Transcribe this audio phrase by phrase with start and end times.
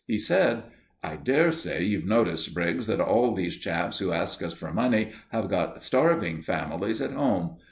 [0.07, 0.63] He said:
[1.03, 5.11] "I dare say you've noticed, Briggs, that all these chaps who ask us for money
[5.31, 7.57] have got starving families at home.